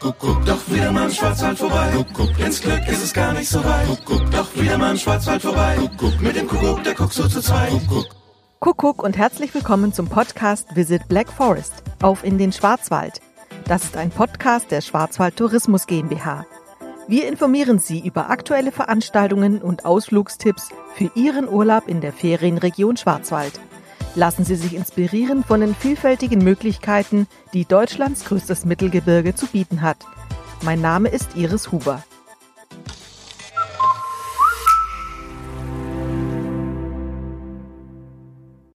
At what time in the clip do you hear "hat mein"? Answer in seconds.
29.82-30.80